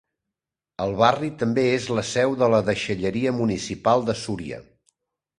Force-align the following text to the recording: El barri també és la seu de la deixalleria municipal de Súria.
El 0.85 0.93
barri 1.01 1.27
també 1.41 1.65
és 1.73 1.85
la 1.97 2.03
seu 2.11 2.33
de 2.43 2.47
la 2.53 2.61
deixalleria 2.69 3.33
municipal 3.41 4.07
de 4.09 4.17
Súria. 4.23 4.59